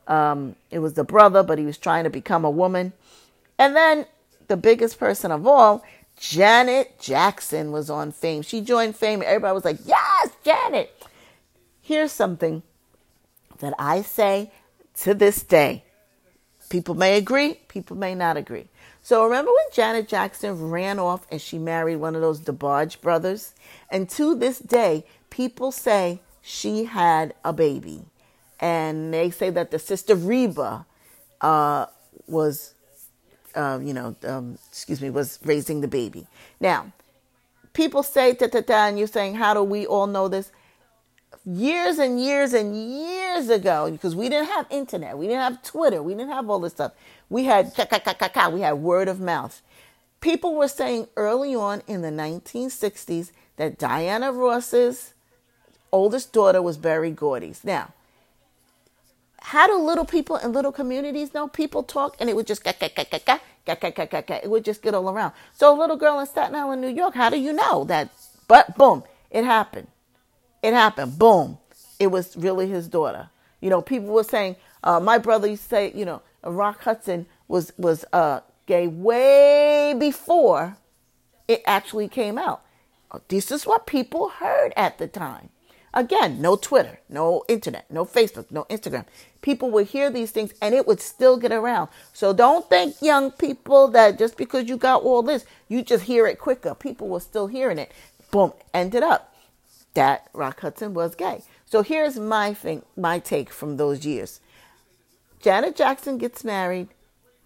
Um, 0.08 0.56
it 0.70 0.80
was 0.80 0.94
the 0.94 1.04
brother, 1.04 1.42
but 1.42 1.58
he 1.58 1.64
was 1.64 1.78
trying 1.78 2.04
to 2.04 2.10
become 2.10 2.44
a 2.44 2.50
woman. 2.50 2.92
And 3.58 3.76
then 3.76 4.06
the 4.48 4.56
biggest 4.56 4.98
person 4.98 5.30
of 5.30 5.46
all, 5.46 5.84
Janet 6.18 6.98
Jackson 7.00 7.72
was 7.72 7.88
on 7.88 8.12
Fame. 8.12 8.42
She 8.42 8.60
joined 8.60 8.96
Fame. 8.96 9.22
Everybody 9.24 9.54
was 9.54 9.64
like, 9.64 9.78
yes, 9.86 10.30
Janet. 10.44 11.01
Here's 11.82 12.12
something 12.12 12.62
that 13.58 13.74
I 13.78 14.02
say 14.02 14.52
to 15.00 15.14
this 15.14 15.42
day. 15.42 15.84
People 16.70 16.94
may 16.94 17.18
agree, 17.18 17.54
people 17.68 17.96
may 17.96 18.14
not 18.14 18.36
agree. 18.36 18.68
So 19.02 19.24
remember 19.24 19.50
when 19.50 19.64
Janet 19.72 20.08
Jackson 20.08 20.70
ran 20.70 20.98
off 20.98 21.26
and 21.30 21.40
she 21.40 21.58
married 21.58 21.96
one 21.96 22.14
of 22.14 22.22
those 22.22 22.40
DeBarge 22.40 23.00
brothers? 23.00 23.52
And 23.90 24.08
to 24.10 24.34
this 24.34 24.60
day, 24.60 25.04
people 25.28 25.72
say 25.72 26.20
she 26.40 26.84
had 26.84 27.34
a 27.44 27.52
baby 27.52 28.02
and 28.60 29.12
they 29.12 29.30
say 29.30 29.50
that 29.50 29.72
the 29.72 29.78
sister 29.78 30.14
Reba 30.14 30.86
uh, 31.40 31.86
was, 32.28 32.74
uh, 33.56 33.80
you 33.82 33.92
know, 33.92 34.14
um, 34.22 34.56
excuse 34.70 35.00
me, 35.00 35.10
was 35.10 35.40
raising 35.44 35.80
the 35.80 35.88
baby. 35.88 36.28
Now, 36.60 36.92
people 37.72 38.04
say 38.04 38.34
ta 38.34 38.46
ta 38.46 38.60
ta, 38.60 38.86
and 38.86 38.98
you're 38.98 39.08
saying, 39.08 39.34
how 39.34 39.52
do 39.52 39.64
we 39.64 39.84
all 39.84 40.06
know 40.06 40.28
this? 40.28 40.52
Years 41.44 41.98
and 41.98 42.20
years 42.20 42.52
and 42.52 42.76
years 42.76 43.48
ago, 43.48 43.90
because 43.90 44.14
we 44.14 44.28
didn't 44.28 44.48
have 44.48 44.66
internet, 44.70 45.18
we 45.18 45.26
didn't 45.26 45.42
have 45.42 45.62
Twitter, 45.62 46.02
we 46.02 46.14
didn't 46.14 46.30
have 46.30 46.48
all 46.48 46.60
this 46.60 46.72
stuff. 46.72 46.92
We 47.28 47.44
had 47.44 47.72
we 48.52 48.60
had 48.60 48.72
word 48.74 49.08
of 49.08 49.20
mouth. 49.20 49.62
People 50.20 50.54
were 50.54 50.68
saying 50.68 51.08
early 51.16 51.54
on 51.54 51.82
in 51.88 52.02
the 52.02 52.10
1960s 52.10 53.32
that 53.56 53.78
Diana 53.78 54.30
Ross's 54.32 55.14
oldest 55.90 56.32
daughter 56.32 56.62
was 56.62 56.76
Berry 56.76 57.10
Gordy's. 57.10 57.64
Now, 57.64 57.92
how 59.40 59.66
do 59.66 59.76
little 59.76 60.04
people 60.04 60.36
in 60.36 60.52
little 60.52 60.70
communities 60.72 61.34
know? 61.34 61.48
People 61.48 61.82
talk 61.82 62.16
and 62.20 62.30
it 62.30 62.36
would 62.36 62.46
just 62.46 62.62
it 62.64 64.50
would 64.50 64.64
just 64.64 64.82
get 64.82 64.94
all 64.94 65.10
around. 65.10 65.32
So 65.54 65.74
a 65.74 65.78
little 65.78 65.96
girl 65.96 66.20
in 66.20 66.26
Staten 66.26 66.54
Island, 66.54 66.80
New 66.80 66.88
York, 66.88 67.14
how 67.14 67.30
do 67.30 67.38
you 67.38 67.52
know 67.52 67.84
that? 67.84 68.10
But 68.46 68.76
boom, 68.76 69.02
it 69.30 69.44
happened. 69.44 69.88
It 70.62 70.74
happened. 70.74 71.18
Boom. 71.18 71.58
It 71.98 72.08
was 72.08 72.36
really 72.36 72.68
his 72.68 72.88
daughter. 72.88 73.30
You 73.60 73.70
know, 73.70 73.82
people 73.82 74.08
were 74.08 74.24
saying, 74.24 74.56
uh, 74.84 75.00
my 75.00 75.18
brother 75.18 75.48
used 75.48 75.64
to 75.64 75.68
say, 75.68 75.92
you 75.94 76.04
know, 76.04 76.22
Rock 76.44 76.82
Hudson 76.82 77.26
was 77.48 77.72
was 77.76 78.04
uh, 78.12 78.40
gay 78.66 78.86
way 78.86 79.94
before 79.98 80.76
it 81.48 81.62
actually 81.66 82.08
came 82.08 82.38
out. 82.38 82.62
This 83.28 83.50
is 83.50 83.66
what 83.66 83.86
people 83.86 84.30
heard 84.30 84.72
at 84.76 84.98
the 84.98 85.06
time. 85.06 85.50
Again, 85.94 86.40
no 86.40 86.56
Twitter, 86.56 87.00
no 87.10 87.44
internet, 87.48 87.84
no 87.90 88.06
Facebook, 88.06 88.50
no 88.50 88.64
Instagram. 88.70 89.04
People 89.42 89.70
would 89.72 89.88
hear 89.88 90.10
these 90.10 90.30
things 90.30 90.54
and 90.62 90.74
it 90.74 90.86
would 90.86 91.00
still 91.00 91.36
get 91.36 91.52
around. 91.52 91.90
So 92.14 92.32
don't 92.32 92.66
think, 92.70 93.02
young 93.02 93.30
people, 93.30 93.88
that 93.88 94.18
just 94.18 94.38
because 94.38 94.68
you 94.68 94.78
got 94.78 95.02
all 95.02 95.22
this, 95.22 95.44
you 95.68 95.82
just 95.82 96.04
hear 96.04 96.26
it 96.26 96.38
quicker. 96.38 96.74
People 96.74 97.08
were 97.08 97.20
still 97.20 97.46
hearing 97.46 97.78
it. 97.78 97.92
Boom, 98.30 98.54
ended 98.72 99.02
up 99.02 99.31
that 99.94 100.28
Rock 100.32 100.60
Hudson 100.60 100.94
was 100.94 101.14
gay. 101.14 101.42
So 101.66 101.82
here's 101.82 102.18
my 102.18 102.54
thing, 102.54 102.82
my 102.96 103.18
take 103.18 103.50
from 103.50 103.76
those 103.76 104.04
years. 104.04 104.40
Janet 105.40 105.76
Jackson 105.76 106.18
gets 106.18 106.44
married, 106.44 106.88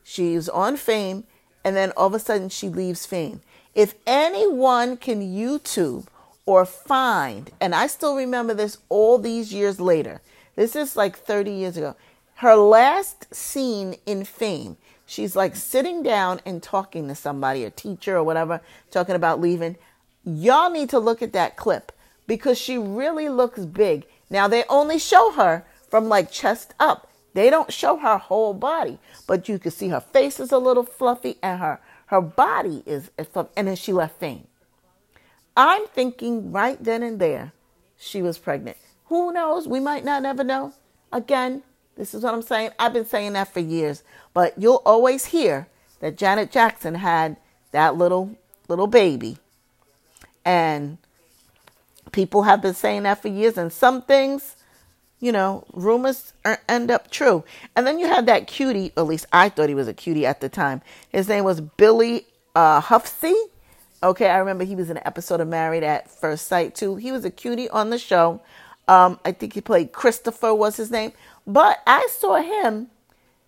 she's 0.02 0.48
on 0.48 0.76
fame, 0.76 1.24
and 1.64 1.74
then 1.74 1.92
all 1.96 2.08
of 2.08 2.14
a 2.14 2.18
sudden 2.18 2.48
she 2.48 2.68
leaves 2.68 3.06
fame. 3.06 3.40
If 3.74 3.94
anyone 4.06 4.96
can 4.96 5.20
YouTube 5.20 6.06
or 6.46 6.64
find, 6.64 7.50
and 7.60 7.74
I 7.74 7.88
still 7.88 8.16
remember 8.16 8.54
this 8.54 8.78
all 8.88 9.18
these 9.18 9.52
years 9.52 9.80
later. 9.80 10.20
This 10.54 10.76
is 10.76 10.96
like 10.96 11.16
30 11.16 11.50
years 11.50 11.76
ago. 11.76 11.96
Her 12.36 12.54
last 12.54 13.34
scene 13.34 13.96
in 14.06 14.24
fame, 14.24 14.76
she's 15.06 15.34
like 15.34 15.56
sitting 15.56 16.02
down 16.02 16.40
and 16.46 16.62
talking 16.62 17.08
to 17.08 17.14
somebody, 17.14 17.64
a 17.64 17.70
teacher 17.70 18.16
or 18.16 18.22
whatever, 18.22 18.60
talking 18.90 19.16
about 19.16 19.40
leaving. 19.40 19.76
Y'all 20.24 20.70
need 20.70 20.90
to 20.90 20.98
look 20.98 21.20
at 21.20 21.32
that 21.32 21.56
clip 21.56 21.92
because 22.26 22.58
she 22.58 22.78
really 22.78 23.28
looks 23.28 23.64
big. 23.64 24.06
Now, 24.30 24.48
they 24.48 24.64
only 24.68 24.98
show 24.98 25.32
her 25.32 25.64
from 25.88 26.08
like 26.08 26.30
chest 26.30 26.74
up. 26.78 27.08
They 27.34 27.50
don't 27.50 27.72
show 27.72 27.98
her 27.98 28.16
whole 28.16 28.54
body, 28.54 28.98
but 29.26 29.48
you 29.48 29.58
can 29.58 29.70
see 29.70 29.88
her 29.88 30.00
face 30.00 30.40
is 30.40 30.52
a 30.52 30.58
little 30.58 30.84
fluffy 30.84 31.36
and 31.42 31.60
her 31.60 31.80
her 32.06 32.20
body 32.20 32.82
is, 32.86 33.10
is 33.18 33.26
fluffy. 33.26 33.50
And 33.56 33.68
then 33.68 33.76
she 33.76 33.92
left 33.92 34.18
fame. 34.18 34.46
I'm 35.56 35.86
thinking 35.88 36.52
right 36.52 36.82
then 36.82 37.02
and 37.02 37.18
there 37.18 37.52
she 37.98 38.22
was 38.22 38.38
pregnant. 38.38 38.76
Who 39.06 39.32
knows? 39.32 39.68
We 39.68 39.80
might 39.80 40.04
not 40.04 40.24
ever 40.24 40.44
know. 40.44 40.72
Again, 41.12 41.62
this 41.96 42.14
is 42.14 42.22
what 42.22 42.34
I'm 42.34 42.42
saying. 42.42 42.70
I've 42.78 42.92
been 42.92 43.06
saying 43.06 43.34
that 43.34 43.52
for 43.52 43.60
years, 43.60 44.02
but 44.34 44.54
you'll 44.56 44.82
always 44.84 45.26
hear 45.26 45.68
that 46.00 46.16
Janet 46.16 46.50
Jackson 46.50 46.94
had 46.94 47.36
that 47.72 47.96
little 47.96 48.36
little 48.68 48.86
baby. 48.86 49.38
And 50.44 50.98
people 52.12 52.42
have 52.42 52.62
been 52.62 52.74
saying 52.74 53.04
that 53.04 53.22
for 53.22 53.28
years 53.28 53.56
and 53.58 53.72
some 53.72 54.02
things, 54.02 54.56
you 55.20 55.32
know, 55.32 55.64
rumors 55.72 56.32
are, 56.44 56.60
end 56.68 56.90
up 56.90 57.10
true. 57.10 57.44
And 57.74 57.86
then 57.86 57.98
you 57.98 58.06
had 58.06 58.26
that 58.26 58.46
cutie, 58.46 58.92
at 58.96 59.06
least 59.06 59.26
I 59.32 59.48
thought 59.48 59.68
he 59.68 59.74
was 59.74 59.88
a 59.88 59.94
cutie 59.94 60.26
at 60.26 60.40
the 60.40 60.48
time. 60.48 60.82
His 61.08 61.28
name 61.28 61.44
was 61.44 61.60
Billy 61.60 62.26
uh, 62.54 62.80
Hufsey 62.80 63.34
Okay, 64.02 64.28
I 64.28 64.36
remember 64.38 64.64
he 64.64 64.76
was 64.76 64.90
in 64.90 64.98
an 64.98 65.02
episode 65.06 65.40
of 65.40 65.48
Married 65.48 65.82
at 65.82 66.10
First 66.10 66.46
Sight 66.48 66.74
too. 66.74 66.96
He 66.96 67.10
was 67.10 67.24
a 67.24 67.30
cutie 67.30 67.68
on 67.70 67.88
the 67.90 67.98
show. 67.98 68.42
Um, 68.88 69.18
I 69.24 69.32
think 69.32 69.54
he 69.54 69.60
played 69.60 69.92
Christopher 69.92 70.54
was 70.54 70.76
his 70.76 70.90
name. 70.90 71.12
But 71.46 71.80
I 71.86 72.06
saw 72.10 72.36
him 72.36 72.88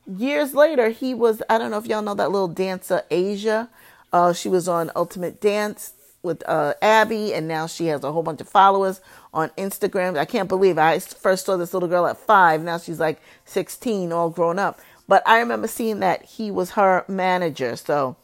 years 0.06 0.54
later. 0.54 0.88
He 0.88 1.12
was 1.12 1.42
I 1.50 1.58
don't 1.58 1.70
know 1.70 1.78
if 1.78 1.86
y'all 1.86 2.02
know 2.02 2.14
that 2.14 2.32
little 2.32 2.48
dancer 2.48 3.02
Asia. 3.10 3.68
Uh, 4.10 4.32
she 4.32 4.48
was 4.48 4.68
on 4.68 4.90
Ultimate 4.96 5.38
Dance 5.38 5.92
with 6.22 6.42
uh, 6.48 6.74
Abby, 6.82 7.32
and 7.32 7.46
now 7.48 7.66
she 7.66 7.86
has 7.86 8.04
a 8.04 8.12
whole 8.12 8.22
bunch 8.22 8.40
of 8.40 8.48
followers 8.48 9.00
on 9.32 9.50
Instagram. 9.50 10.18
I 10.18 10.24
can't 10.24 10.48
believe 10.48 10.78
I 10.78 10.98
first 10.98 11.46
saw 11.46 11.56
this 11.56 11.72
little 11.72 11.88
girl 11.88 12.06
at 12.06 12.16
five. 12.16 12.62
Now 12.62 12.78
she's 12.78 13.00
like 13.00 13.20
16, 13.44 14.12
all 14.12 14.30
grown 14.30 14.58
up. 14.58 14.80
But 15.06 15.22
I 15.26 15.38
remember 15.38 15.68
seeing 15.68 16.00
that 16.00 16.24
he 16.24 16.50
was 16.50 16.72
her 16.72 17.04
manager. 17.08 17.76
So 17.76 18.16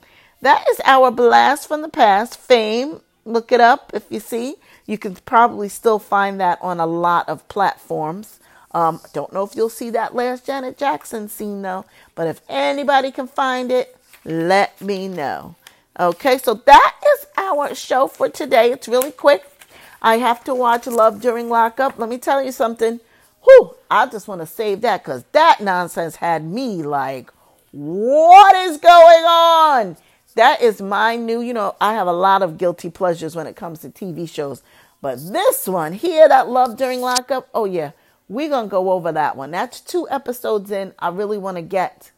that 0.42 0.64
is 0.70 0.80
our 0.84 1.10
blast 1.10 1.66
from 1.66 1.82
the 1.82 1.88
past. 1.88 2.38
Fame. 2.38 3.00
Look 3.24 3.52
it 3.52 3.60
up 3.60 3.90
if 3.94 4.04
you 4.10 4.20
see. 4.20 4.56
You 4.84 4.98
can 4.98 5.16
probably 5.16 5.70
still 5.70 5.98
find 5.98 6.38
that 6.40 6.58
on 6.60 6.78
a 6.78 6.86
lot 6.86 7.26
of 7.28 7.48
platforms. 7.48 8.38
Um, 8.72 9.00
don't 9.14 9.32
know 9.32 9.44
if 9.44 9.56
you'll 9.56 9.70
see 9.70 9.88
that 9.90 10.14
last 10.14 10.44
Janet 10.44 10.76
Jackson 10.76 11.28
scene 11.28 11.62
though, 11.62 11.86
but 12.14 12.26
if 12.26 12.42
anybody 12.48 13.10
can 13.12 13.28
find 13.28 13.70
it, 13.70 13.96
let 14.24 14.78
me 14.80 15.08
know. 15.08 15.54
Okay, 15.98 16.38
so 16.38 16.54
that 16.54 16.96
is 17.14 17.26
our 17.36 17.72
show 17.72 18.08
for 18.08 18.28
today. 18.28 18.72
It's 18.72 18.88
really 18.88 19.12
quick. 19.12 19.44
I 20.02 20.16
have 20.16 20.42
to 20.44 20.54
watch 20.54 20.88
Love 20.88 21.20
During 21.20 21.48
Lockup. 21.48 21.98
Let 22.00 22.08
me 22.08 22.18
tell 22.18 22.42
you 22.42 22.50
something. 22.50 22.98
Whew, 23.44 23.76
I 23.88 24.06
just 24.06 24.26
want 24.26 24.40
to 24.40 24.46
save 24.46 24.80
that 24.80 25.04
because 25.04 25.24
that 25.30 25.60
nonsense 25.60 26.16
had 26.16 26.44
me 26.44 26.82
like, 26.82 27.30
what 27.70 28.56
is 28.56 28.78
going 28.78 29.24
on? 29.24 29.96
That 30.34 30.60
is 30.60 30.82
my 30.82 31.14
new, 31.14 31.40
you 31.40 31.54
know, 31.54 31.76
I 31.80 31.94
have 31.94 32.08
a 32.08 32.12
lot 32.12 32.42
of 32.42 32.58
guilty 32.58 32.90
pleasures 32.90 33.36
when 33.36 33.46
it 33.46 33.54
comes 33.54 33.78
to 33.80 33.88
TV 33.88 34.28
shows. 34.28 34.64
But 35.00 35.32
this 35.32 35.68
one 35.68 35.92
here, 35.92 36.28
that 36.28 36.48
Love 36.48 36.76
During 36.76 37.02
Lockup, 37.02 37.48
oh 37.54 37.66
yeah, 37.66 37.92
we're 38.28 38.48
going 38.48 38.66
to 38.66 38.70
go 38.70 38.90
over 38.90 39.12
that 39.12 39.36
one. 39.36 39.52
That's 39.52 39.80
two 39.80 40.08
episodes 40.10 40.72
in. 40.72 40.92
I 40.98 41.10
really 41.10 41.38
want 41.38 41.56
to 41.56 41.62
get, 41.62 42.10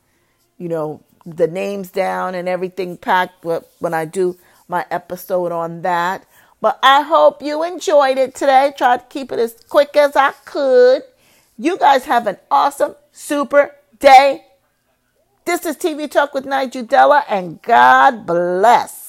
you 0.56 0.70
know, 0.70 1.02
the 1.26 1.48
names 1.48 1.90
down 1.90 2.34
and 2.34 2.48
everything 2.48 2.96
packed 2.96 3.44
when 3.44 3.92
I 3.92 4.04
do 4.04 4.38
my 4.68 4.86
episode 4.90 5.52
on 5.52 5.82
that. 5.82 6.24
But 6.60 6.78
I 6.82 7.02
hope 7.02 7.42
you 7.42 7.62
enjoyed 7.62 8.16
it 8.16 8.34
today. 8.34 8.72
Tried 8.78 8.98
to 8.98 9.06
keep 9.06 9.32
it 9.32 9.38
as 9.38 9.54
quick 9.68 9.96
as 9.96 10.16
I 10.16 10.32
could. 10.44 11.02
You 11.58 11.76
guys 11.78 12.04
have 12.04 12.26
an 12.26 12.38
awesome, 12.50 12.94
super 13.12 13.74
day. 13.98 14.44
This 15.44 15.66
is 15.66 15.76
TV 15.76 16.10
Talk 16.10 16.34
with 16.34 16.44
Nigel 16.44 16.82
Della, 16.82 17.24
and 17.28 17.60
God 17.62 18.26
bless. 18.26 19.05